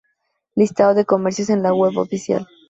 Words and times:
Listado 0.55 0.95
de 0.95 1.05
comercios 1.05 1.51
en 1.51 1.61
la 1.61 1.75
web 1.75 1.95
oficial 1.99 2.47